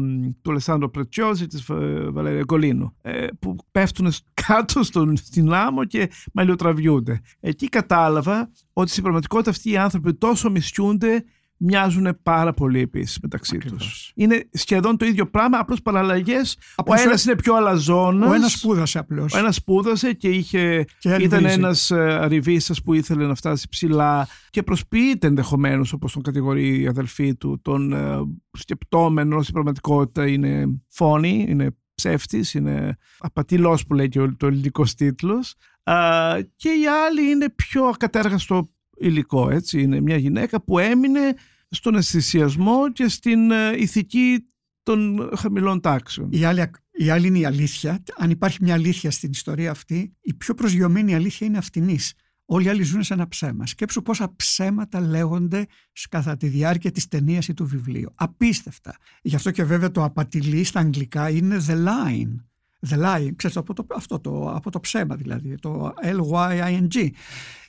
[0.43, 4.13] του Αλεσάνδρο Πρετσιόζη, της ε, Βαλέρια Γκολίνου, ε, που πέφτουν
[4.47, 7.21] κάτω στον, στην άμμο και μαλλιοτραβιούνται.
[7.41, 11.25] Εκεί κατάλαβα ότι στην πραγματικότητα αυτοί οι άνθρωποι τόσο μισιούνται
[11.57, 13.87] μοιάζουν πάρα πολύ επίσης μεταξύ Ακριβώς.
[13.87, 14.13] τους.
[14.15, 16.57] Είναι σχεδόν το ίδιο πράγμα, απλώς παραλλαγές.
[16.61, 18.31] Ο Απλώς ένας είναι πιο αλαζόνας.
[18.31, 19.33] Ο ένας σπούδασε απλώς.
[19.35, 21.55] Ο ένας σπούδασε και είχε, Και άλλη ήταν βρίζει.
[21.55, 26.87] ένας ε, αριβίστας που ήθελε να φτάσει ψηλά και προσποιείται ενδεχομένως όπως τον κατηγορεί η
[26.87, 28.19] αδελφή του τον ε,
[28.59, 34.95] σκεπτόμενο στην πραγματικότητα είναι φόνη, είναι ψεύτης, είναι απατηλός που λέει και ο, το ελληνικός
[34.95, 35.95] τίτλος Α,
[36.57, 41.35] και η άλλη είναι πιο ακατέργαστο υλικό έτσι είναι μια γυναίκα που έμεινε
[41.71, 44.49] στον αισθησιασμό και στην ε, ηθική
[44.83, 46.29] των χαμηλών τάξεων.
[46.33, 48.03] Η άλλη, η άλλη είναι η αλήθεια.
[48.17, 52.15] Αν υπάρχει μια αλήθεια στην ιστορία αυτή, η πιο προσγειωμένη αλήθεια είναι αυτινής.
[52.45, 53.67] Όλοι οι άλλοι ζουν σε ένα ψέμα.
[53.67, 55.67] Σκέψου πόσα ψέματα λέγονται
[56.11, 58.13] κατά τη διάρκεια της ταινίας ή του βιβλίου.
[58.15, 58.97] Απίστευτα.
[59.23, 62.35] Γι' αυτό και βέβαια το απατηλή στα αγγλικά είναι the line.
[62.89, 67.09] The lie, ξέρεις, από το, αυτό το, από το ψέμα δηλαδή, το L-Y-I-N-G.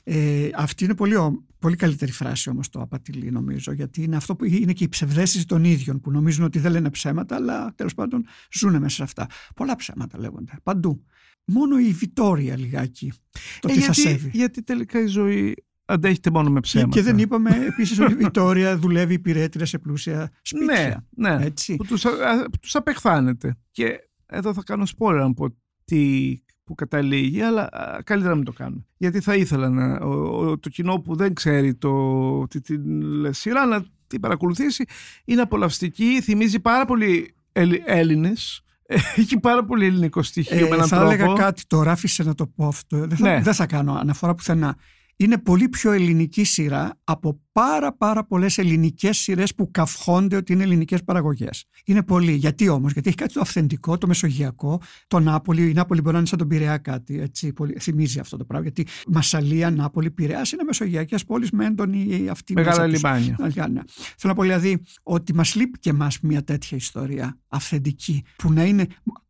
[0.04, 4.36] Ε, αυτή είναι πολύ, ο- πολύ καλύτερη φράση όμως το απατηλή νομίζω, γιατί είναι αυτό
[4.36, 7.94] που είναι και η ψευδέστηση των ίδιων που νομίζουν ότι δεν λένε ψέματα, αλλά τέλος
[7.94, 9.26] πάντων ζουν μέσα σε αυτά.
[9.54, 11.04] Πολλά ψέματα λέγονται, παντού.
[11.44, 13.12] Μόνο η Βιτόρια λιγάκι,
[13.60, 14.30] το Ε, τι θα γιατί, σέβει.
[14.32, 15.54] γιατί τελικά η ζωή
[15.86, 16.88] αντέχεται μόνο με Και, ψέματα.
[16.96, 21.04] και δεν είπαμε επίσης ότι η Βιτόρια δουλεύει υπηρέτρια σε πλούσια σπίτια.
[21.16, 21.44] Ναι, ναι.
[21.44, 21.76] Έτσι.
[21.76, 23.56] Που τους, α- α- που τους απεχθάνεται.
[23.70, 25.46] Και εδώ θα κάνω σπόρα να πω
[25.84, 26.34] τι,
[26.64, 28.84] που καταλήγει, αλλά α, καλύτερα να μην το κάνω.
[28.96, 32.92] Γιατί θα ήθελα να, ο- ο- το κοινό που δεν ξέρει το, τη, την
[33.32, 34.84] σειρά να την παρακολουθήσει.
[35.24, 38.60] Είναι απολαυστική, θυμίζει πάρα πολύ Έλλη- Έλληνες.
[39.16, 41.12] Έχει πάρα πολύ ελληνικό στοιχείο με Ε, έναν θα τρόπο.
[41.12, 42.96] έλεγα κάτι τώρα, άφησε να το πω αυτό.
[43.06, 43.40] Δεν θα, Ναι.
[43.42, 44.76] δεν θα κάνω αναφορά πουθενά.
[45.16, 50.62] Είναι πολύ πιο ελληνική σειρά από πάρα πάρα πολλές ελληνικές σειρές που καυχόνται ότι είναι
[50.62, 51.64] ελληνικές παραγωγές.
[51.84, 52.32] Είναι πολύ.
[52.32, 55.70] Γιατί όμως, γιατί έχει κάτι το αυθεντικό, το μεσογειακό, το Νάπολη.
[55.70, 58.66] Η Νάπολη μπορεί να είναι σαν τον Πειραιά κάτι, έτσι, πολύ, θυμίζει αυτό το πράγμα.
[58.66, 63.02] Γιατί Μασαλία, Νάπολη, Πειραιάς είναι μεσογειακές πόλεις με έντονη αυτή Μεγάλα μέσα τους.
[63.02, 63.36] λιμάνια.
[63.40, 63.84] Αλγάνια.
[64.16, 68.64] Θέλω να πω δηλαδή ότι μας λείπει και εμάς μια τέτοια ιστορία αυθεντική που να
[68.64, 68.86] είναι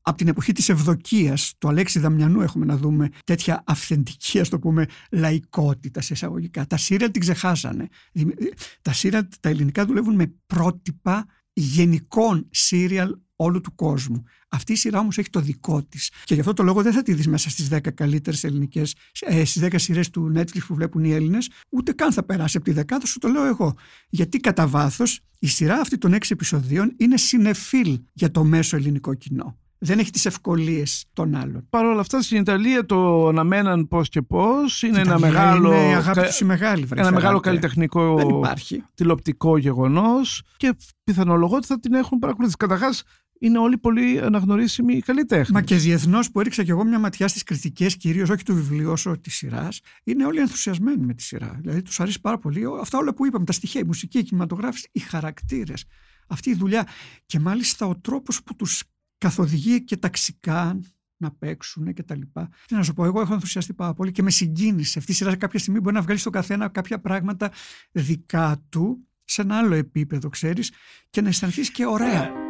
[0.08, 4.58] από την εποχή της Ευδοκίας του Αλέξη Δαμιανού έχουμε να δούμε τέτοια αυθεντική ας το
[4.58, 6.66] πούμε λαϊκότητα σε εισαγωγικά.
[6.66, 7.88] Τα σύριαλ την ξεχάσανε.
[8.16, 8.34] Δημι-
[8.82, 14.22] Τα σύριαλ τα ελληνικά δουλεύουν με πρότυπα γενικών σύριαλ όλου του κόσμου.
[14.48, 16.10] Αυτή η σειρά όμως έχει το δικό της.
[16.24, 19.44] Και γι' αυτό το λόγο δεν θα τη δεις μέσα στις 10 καλύτερες ελληνικές, ε,
[19.44, 22.72] στις 10 σειρές του Netflix που βλέπουν οι Έλληνες, ούτε καν θα περάσει από τη
[22.72, 23.74] δεκάδα, σου το λέω εγώ.
[24.08, 29.14] Γιατί κατά βάθος η σειρά αυτή των 6 επεισοδίων είναι συνεφίλ για το μέσο ελληνικό
[29.14, 29.58] κοινό.
[29.78, 31.66] Δεν έχει τις ευκολίες των άλλων.
[31.70, 34.82] Παρ' όλα αυτά στην Ιταλία το αναμέναν πώς και πώς.
[34.82, 37.48] Είναι ένα Ιταλία μεγάλο, είναι η αγάπη κα- τους η μεγάλη, βρε ένα μεγάλο Φερράντε.
[37.48, 38.82] καλλιτεχνικό Δεν υπάρχει.
[38.94, 42.56] τηλεοπτικό γεγονός και πιθανολογώ ότι θα την έχουν παρακολουθήσει.
[42.56, 43.02] Καταρχάς,
[43.38, 45.50] είναι όλοι πολύ αναγνωρίσιμοι καλλιτέχνες.
[45.50, 48.90] Μα και διεθνώς που έριξα κι εγώ μια ματιά στις κριτικές, κυρίως όχι του βιβλίου
[48.90, 51.56] όσο της σειράς, είναι όλοι ενθουσιασμένοι με τη σειρά.
[51.60, 54.88] Δηλαδή τους αρέσει πάρα πολύ αυτά όλα που είπαμε, τα στοιχεία, η μουσική, η κινηματογράφηση,
[54.92, 55.84] οι χαρακτήρες.
[56.28, 56.86] Αυτή η δουλειά.
[57.26, 58.82] Και μάλιστα ο τρόπος που τους
[59.18, 60.80] καθοδηγεί και ταξικά
[61.16, 62.48] να παίξουν και τα λοιπά.
[62.66, 64.98] Τι να σου πω, εγώ έχω ενθουσιαστεί πάρα πολύ και με συγκίνησε.
[64.98, 67.50] Αυτή η σειρά κάποια στιγμή μπορεί να βγάλει στον καθένα κάποια πράγματα
[67.92, 70.72] δικά του σε ένα άλλο επίπεδο, ξέρεις,
[71.10, 72.46] και να αισθανθείς και ωραία.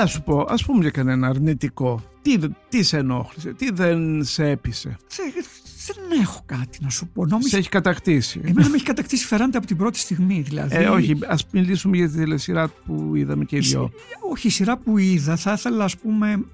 [0.00, 2.02] Να σου πω, ας πούμε για κανένα αρνητικό.
[2.22, 5.44] Τι, τι σε ενόχλησε, τι δεν σε έπεισε; Δεν,
[5.86, 7.26] δεν έχω κάτι να σου πω.
[7.26, 7.48] Νόμιζα...
[7.48, 8.40] Σε έχει κατακτήσει.
[8.44, 10.40] Εμένα με έχει κατακτήσει φεράντε από την πρώτη στιγμή.
[10.40, 13.90] Δηλαδή, Ε, όχι, ας μιλήσουμε για τη τηλεσυρά που είδαμε και οι η δυο.
[13.92, 16.44] σειρά- όχι, η σειρά που είδα θα ήθελα ας πούμε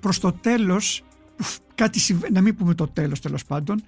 [0.00, 1.02] προς το τέλος
[1.36, 3.82] που φ- κάτι συμβα- να μην πούμε το τέλος τέλος πάντων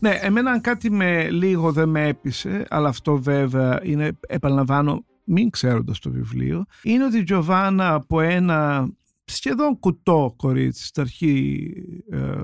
[0.00, 5.50] Ναι, εμένα αν κάτι με λίγο δεν με έπεισε, αλλά αυτό βέβαια είναι, επαναλαμβάνω, μην
[5.50, 8.88] ξέροντας το βιβλίο, είναι ότι η Τζοβάνα από ένα
[9.24, 11.72] σχεδόν κουτό κορίτσι στην αρχή,
[12.10, 12.36] ε,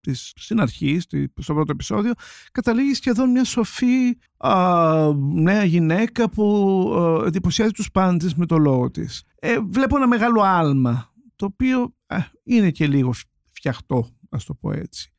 [0.00, 2.12] της, στην αρχή, στη- στο πρώτο επεισόδιο,
[2.52, 6.44] καταλήγει σχεδόν μια σοφή α, νέα γυναίκα που
[7.24, 9.22] ε, εντυπωσιάζει τους πάντες με το λόγο της.
[9.38, 13.12] Ε, βλέπω ένα μεγάλο άλμα, το οποίο ε, είναι και λίγο
[13.52, 15.12] φτιαχτό, ας το πω έτσι.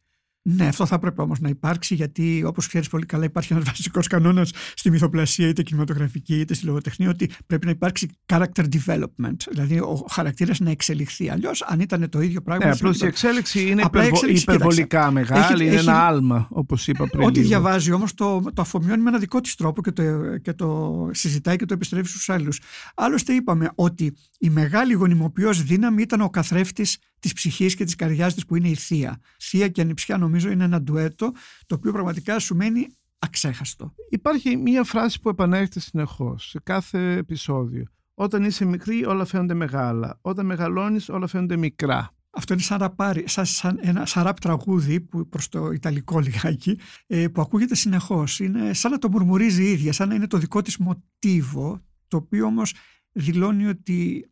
[0.56, 4.08] Ναι, αυτό θα πρέπει όμως να υπάρξει, γιατί όπως ξέρεις πολύ καλά, υπάρχει ένας βασικός
[4.08, 9.36] κανόνας στη μυθοπλασία, είτε κινηματογραφική είτε στη λογοτεχνία, ότι πρέπει να υπάρξει character development.
[9.50, 11.30] Δηλαδή ο χαρακτήρας να εξελιχθεί.
[11.30, 12.66] Αλλιώς, αν ήταν το ίδιο πράγμα.
[12.66, 15.12] Ναι, θα απλώς η ήταν- εξέλιξη είναι Απλά η υπερβο- εξέλιξη, υπερβολικά κοίταξε.
[15.12, 17.24] μεγάλη, Έχει- είναι έχει- ένα άλμα, όπως είπα πριν.
[17.28, 17.48] Ό,τι λίγο.
[17.48, 20.04] διαβάζει όμως το, το αφομοιώνει με ένα δικό της τρόπο και το,
[20.38, 22.60] και το συζητάει και το επιστρέφει στους άλλους.
[22.96, 28.34] Άλλωστε, είπαμε ότι η μεγάλη γονιμοποιό δύναμη ήταν ο καθρέφτης της ψυχής και της καρδιάς
[28.34, 29.20] της που είναι η θεία.
[29.40, 31.32] Θεία και ανιψιά, νομίζω, είναι ένα ντουέτο
[31.66, 32.88] το οποίο πραγματικά σου μένει
[33.20, 33.94] αξέχαστο.
[34.10, 37.86] Υπάρχει μία φράση που επανέρχεται συνεχώς σε κάθε επεισόδιο.
[38.14, 40.18] Όταν είσαι μικρή, όλα φαίνονται μεγάλα.
[40.22, 42.14] Όταν μεγαλώνεις, όλα φαίνονται μικρά.
[42.30, 47.28] Αυτό είναι σαν, ραπάρι, σαν, σαν ένα σαράπ τραγούδι που προς το ιταλικό λιγάκι ε,
[47.28, 48.40] που ακούγεται συνεχώς.
[48.40, 52.18] Είναι σαν να το μουρμουρίζει η ίδια, σαν να είναι το δικό της μοτίβο το
[52.18, 52.74] οποίο όμως
[53.12, 54.30] δηλώνει ότι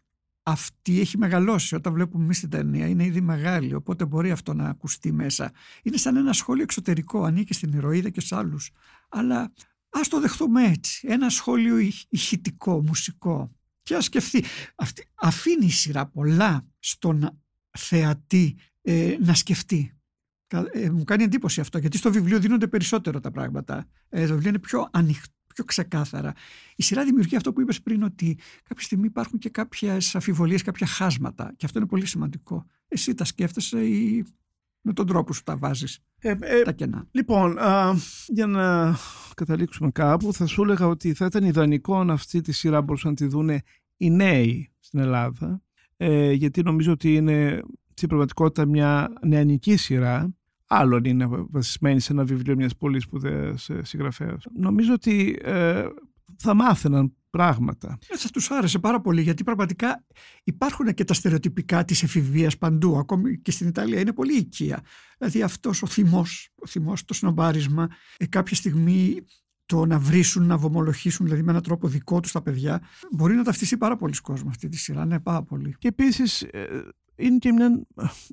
[0.50, 1.76] αυτή έχει μεγαλώσει.
[1.76, 5.52] Όταν βλέπουμε εμείς την ταινία είναι ήδη μεγάλη οπότε μπορεί αυτό να ακουστεί μέσα.
[5.84, 7.24] Είναι σαν ένα σχόλιο εξωτερικό.
[7.24, 8.72] Ανήκει στην ηρωίδα και σε άλλους.
[9.10, 9.54] Αλλά
[9.90, 11.08] ας το δεχτούμε έτσι.
[11.10, 13.52] Ένα σχόλιο ηχ- ηχητικό, μουσικό.
[13.84, 14.44] Και ας σκεφτεί.
[14.76, 17.40] Αυτή, αφήνει η σειρά πολλά στον
[17.78, 19.92] θεατή ε, να σκεφτεί.
[20.48, 23.86] Κα- ε, μου κάνει εντύπωση αυτό, γιατί στο βιβλίο δίνονται περισσότερο τα πράγματα.
[24.10, 26.34] Ε, το βιβλίο είναι πιο ανοιχτό, πιο ξεκάθαρα.
[26.76, 30.88] Η σειρά δημιουργεί αυτό που είπες πριν, ότι κάποια στιγμή υπάρχουν και κάποιες αφιβολίες, κάποια
[30.88, 31.54] χάσματα.
[31.58, 32.66] Και αυτό είναι πολύ σημαντικό.
[32.88, 34.26] Εσύ τα σκέφτεσαι ή
[34.82, 37.96] με τον τρόπο σου τα βάζεις, Ε, ε, τα κενά; λοιπόν, α,
[38.28, 38.96] για να
[39.36, 43.16] καταλήξουμε κάπου, θα σου έλεγα ότι θα ήταν ιδανικό αν αυτή τη σειρά μπορούσαν να
[43.16, 43.62] τη δούνε
[43.98, 45.62] οι νέοι στην Ελλάδα,
[45.98, 47.62] ε, γιατί νομίζω ότι είναι
[47.94, 50.37] στην πραγματικότητα μια νεανική σειρά,
[50.68, 54.44] άλλον είναι βασισμένη σε ένα βιβλίο μιας πολύ σπουδαίας ε, συγγραφέας.
[54.54, 55.86] Νομίζω ότι ε,
[56.38, 57.98] θα μάθαιναν πράγματα.
[58.08, 60.06] Ε, Θα τους άρεσε πάρα πολύ γιατί πραγματικά
[60.44, 64.82] υπάρχουν και τα στερεοτυπικά της εφηβείας παντού, ακόμη και στην Ιταλία είναι πολύ οικία.
[65.18, 69.24] Δηλαδή αυτός ο θυμός, ο θυμός το σνομπάρισμα, ε, κάποια στιγμή
[69.66, 72.82] το να βρίσουν, να βομολογήσουν δηλαδή με έναν τρόπο δικό τους τα παιδιά.
[73.12, 75.06] Μπορεί να ταυτιστεί πάρα πολλοί κόσμο αυτή τη σειρά.
[75.06, 75.76] Ναι, πάρα πολύ.
[75.80, 76.46] Και επίσης
[77.18, 77.82] είναι και μια,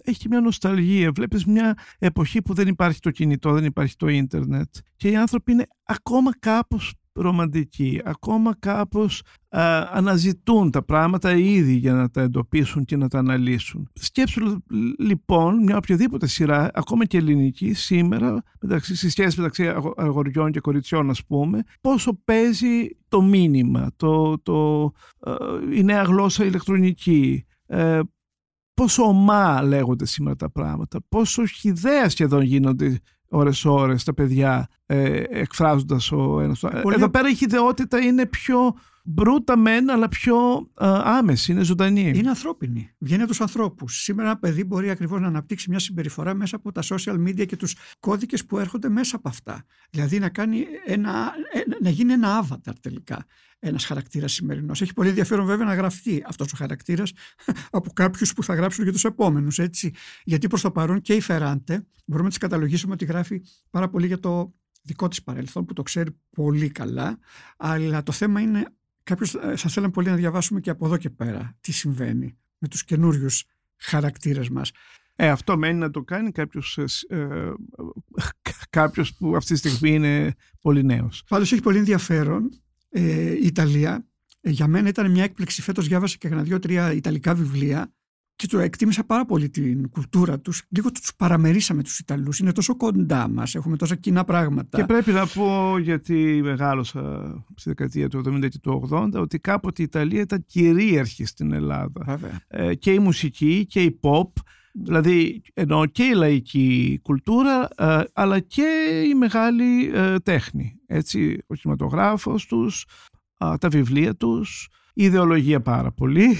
[0.03, 1.13] έχει και μια νοσταλγία.
[1.13, 5.53] Βλέπεις μια εποχή που δεν υπάρχει το κινητό, δεν υπάρχει το ίντερνετ και οι άνθρωποι
[5.53, 12.85] είναι ακόμα κάπως ρομαντικοί, ακόμα κάπως α, αναζητούν τα πράγματα ήδη για να τα εντοπίσουν
[12.85, 13.91] και να τα αναλύσουν.
[13.95, 14.63] Σκέψου
[14.99, 20.61] λοιπόν μια οποιαδήποτε σειρά, ακόμα και ελληνική, σήμερα, μεταξύ, στις σχέσεις μεταξύ αγο- αγοριών και
[20.61, 24.93] κοριτσιών ας πούμε, πόσο παίζει το μήνυμα, το, το,
[25.27, 28.01] ε, η νέα γλώσσα ηλεκτρονική, ε,
[28.75, 36.13] πόσο ομά λέγονται σήμερα τα πράγματα, πόσο χιδέα σχεδόν γίνονται ώρες-ώρες τα παιδιά ε, εκφράζοντας
[36.13, 36.83] ο ένας τον άλλο.
[36.83, 38.73] Πολύ- Εδώ πέρα η χιδεότητα είναι πιο
[39.07, 40.37] μπρούτα μεν, αλλά πιο
[40.81, 42.13] ε, άμεση, είναι ζωντανή.
[42.15, 42.91] Είναι ανθρώπινη.
[42.99, 44.03] Βγαίνει από τους ανθρώπους.
[44.03, 47.57] Σήμερα ένα παιδί μπορεί ακριβώς να αναπτύξει μια συμπεριφορά μέσα από τα social media και
[47.57, 49.65] τους κώδικες που έρχονται μέσα από αυτά.
[49.91, 53.25] Δηλαδή να, κάνει ένα, ένα- να γίνει ένα avatar τελικά.
[53.59, 54.83] Ένας χαρακτήρας σημερινός.
[54.83, 57.13] Έχει πολύ ενδιαφέρον βέβαια να γραφτεί αυτός ο χαρακτήρας
[57.71, 59.59] από κάποιους που θα γράψουν για τους επόμενους.
[60.25, 64.07] Γιατί προς το παρόν και η Φεράντε μπορούμε να της καταλογίσουμε ότι γράφει πάρα πολύ
[64.07, 67.19] για το δικό της παρελθόν που το ξέρει πολύ καλά
[67.57, 68.67] αλλά το θέμα είναι
[69.05, 72.85] κάποιος θα θέλαμε πολύ να διαβάσουμε και από εδώ και πέρα τι συμβαίνει με τους
[72.85, 73.45] καινούριους
[73.77, 74.73] χαρακτήρες μας.
[75.17, 76.85] Ε, αυτό μένει να το κάνει κάποιος, ε,
[77.17, 77.53] ε,
[78.71, 81.25] κάποιος που αυτή τη στιγμή είναι πολύ νέος.
[81.29, 82.49] Πάντως έχει πολύ ενδιαφέρον
[82.89, 84.07] ε, η Ιταλία.
[84.41, 85.63] Ε, για μένα ήταν μια έκπληξη.
[85.63, 87.93] Φέτος διάβασα και κανένα δύο-τρία Ιταλικά βιβλία
[88.37, 90.63] και το εκτίμησα πάρα πολύ την κουλτούρα τους.
[90.69, 92.39] Λίγο τους παραμερίσαμε τους Ιταλούς.
[92.39, 93.55] Είναι τόσο κοντά μας.
[93.55, 94.79] Έχουμε τόσα κοινά πράγματα.
[94.79, 99.83] Και πρέπει να πω, γιατί μεγάλωσα στη δεκαετία του 70 και του 80, ότι κάποτε
[99.83, 102.05] η Ιταλία ήταν κυρίαρχη στην Ελλάδα.
[102.05, 102.41] Βέβαια.
[102.49, 104.31] Ε, και η μουσική και η pop,
[104.73, 110.81] δηλαδή εννοώ και η λαϊκή κουλτούρα, ε, αλλά και η μεγάλη ε, τέχνη.
[110.87, 112.87] Έτσι, ο κινηματογράφος τους,
[113.37, 116.37] α, τα βιβλία τους, η ιδεολογία πάρα πολύ.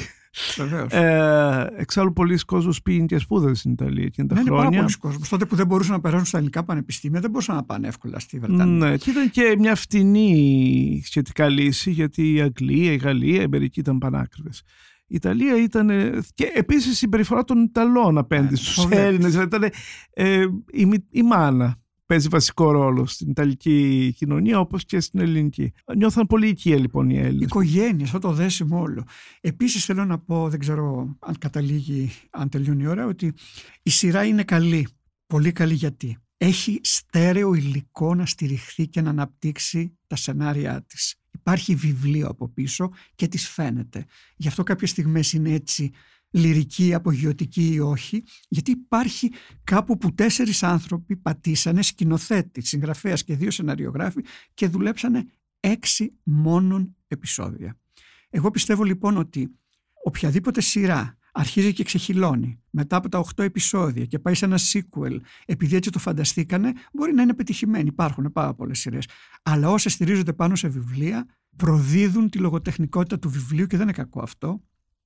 [0.57, 0.93] Βεβαίως.
[0.93, 4.81] Ε, εξάλλου πολλοί κόσμος πήγαινε και σπούδασε στην Ιταλία εκείνα τα Ναι, είναι πάρα χρόνια.
[4.81, 5.27] πολλοί κόσμοι.
[5.29, 8.39] Τότε που δεν μπορούσαν να περάσουν στα ελληνικά πανεπιστήμια, δεν μπορούσαν να πάνε εύκολα στη
[8.39, 8.89] Βρετανία.
[8.89, 13.81] Ναι, και ήταν και μια φτηνή σχετικά λύση γιατί η Αγγλία, η Γαλλία, η Αμερική
[13.81, 14.63] ήταν πανάκριβες.
[15.07, 15.91] Η Ιταλία ήταν.
[15.91, 19.05] ε, και επίσης η συμπεριφορά των Ιταλών απέναντι Ναι, στους το βλέπεις.
[19.05, 19.31] Έλληνες.
[19.31, 19.71] Δηλαδή ήταν.
[20.13, 25.73] ε, η, μη- η μάνα παίζει βασικό ρόλο στην Ιταλική κοινωνία όπως και στην ελληνική.
[25.97, 27.45] Νιώθαν πολύ οικία λοιπόν οι Έλληνες.
[27.45, 29.05] Οικογένειες, αυτό το δέσιμο όλο.
[29.41, 33.33] Επίσης θέλω να πω, δεν ξέρω αν καταλήγει, αν τελειώνει η ώρα, ότι
[33.83, 34.89] η σειρά είναι καλή.
[35.27, 36.19] Πολύ καλή γιατί.
[36.37, 41.15] Έχει στέρεο υλικό να στηριχθεί και να αναπτύξει τα σενάρια της.
[41.31, 44.05] Υπάρχει βιβλίο από πίσω και της φαίνεται.
[44.37, 45.91] Γι' αυτό κάποιες στιγμές είναι έτσι
[46.35, 49.31] λυρική, απογειωτική ή όχι, γιατί υπάρχει
[49.65, 55.27] κάπου που τέσσερις άνθρωποι πατήσανε σκηνοθέτη, συγγραφέας και δύο σεναριογράφοι και δουλέψανε
[55.61, 57.79] έξι μόνον επεισόδια.
[58.31, 59.59] Εγώ πιστεύω λοιπόν ότι
[60.05, 65.21] οποιαδήποτε σειρά αρχίζει και ξεχυλώνει μετά από τα 8 επεισόδια και πάει σε ένα sequel
[65.47, 67.89] επειδή έτσι το φανταστήκανε, μπορεί να είναι πετυχημένη.
[67.89, 69.09] Υπάρχουν πάρα πολλές σειρές.
[69.43, 74.23] Αλλά όσε στηρίζονται πάνω σε βιβλία προδίδουν τη λογοτεχνικότητα του βιβλίου και δεν είναι κακό
[74.23, 74.63] αυτό.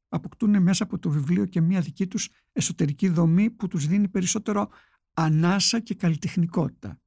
[0.09, 4.69] Αποκτούν μέσα από το βιβλίο και μια δική τους εσωτερική δομή που τους δίνει περισσότερο
[5.15, 7.01] ανάσα και καλλιτεχνικότητα.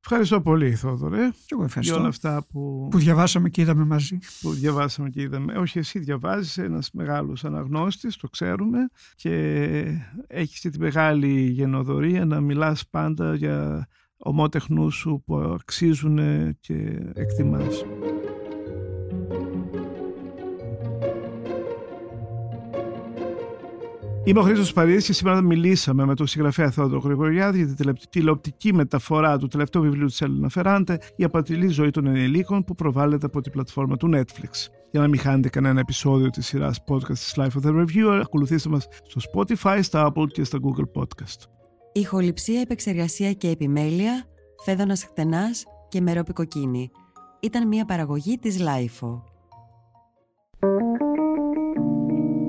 [0.00, 1.28] Ευχαριστώ πολύ, Θόδωρε.
[1.30, 1.92] Και εγώ ευχαριστώ.
[1.94, 4.18] Για όλα αυτά που, Που διαβάσαμε και είδαμε μαζί.
[4.40, 5.52] που διαβάσαμε και είδαμε.
[5.58, 8.78] Όχι, εσύ διαβάζεις ένας μεγάλος αναγνώστης, το ξέρουμε,
[9.14, 9.32] και
[10.26, 16.18] έχεις και τη μεγάλη γενοδορία να μιλάς πάντα για ομότεχνούς σου που αξίζουν
[16.60, 17.84] και εκτιμάς.
[24.28, 28.08] Είμαι ο Χρήστος Παρίδης και σήμερα μιλήσαμε με τον συγγραφέα Θεόδωρο Γρηγοριάδη για την τηλε-
[28.10, 33.26] τηλεοπτική μεταφορά του τελευταίου βιβλίου της Έλληνα Φεράντε «Η απατηλή ζωή των ενηλίκων» που προβάλλεται
[33.26, 34.50] από την πλατφόρμα του Netflix.
[34.90, 38.68] Για να μην χάνετε κανένα επεισόδιο της σειράς podcast της Life of the Reviewer, ακολουθήστε
[38.68, 41.48] μας στο Spotify, στα Apple και στα Google Podcast.
[41.92, 44.24] Ηχοληψία, επεξεργασία και επιμέλεια,
[44.64, 46.90] φέδωνας χτενάς και μερόπικο κοκκίνη.
[47.40, 49.22] Ήταν μια παραγωγή της Lifeo.